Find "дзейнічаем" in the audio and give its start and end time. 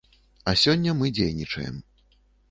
1.17-1.77